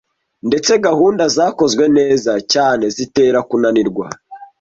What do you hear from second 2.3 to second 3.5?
cyane zitera